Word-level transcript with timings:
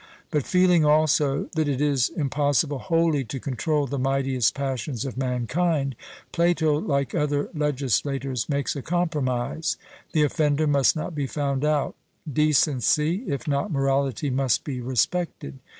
But 0.31 0.47
feeling 0.47 0.83
also 0.83 1.47
that 1.51 1.67
it 1.67 1.79
is 1.79 2.09
impossible 2.09 2.79
wholly 2.79 3.23
to 3.25 3.39
control 3.39 3.85
the 3.85 3.99
mightiest 3.99 4.55
passions 4.55 5.05
of 5.05 5.15
mankind,' 5.15 5.95
Plato, 6.31 6.79
like 6.79 7.13
other 7.13 7.51
legislators, 7.53 8.49
makes 8.49 8.75
a 8.75 8.81
compromise. 8.81 9.77
The 10.13 10.23
offender 10.23 10.65
must 10.65 10.95
not 10.95 11.13
be 11.13 11.27
found 11.27 11.63
out; 11.63 11.95
decency, 12.27 13.25
if 13.27 13.47
not 13.47 13.71
morality, 13.71 14.31
must 14.31 14.63
be 14.63 14.79
respected. 14.81 15.59